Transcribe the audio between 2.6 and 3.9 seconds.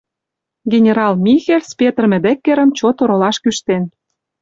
чот оролаш кӱштен.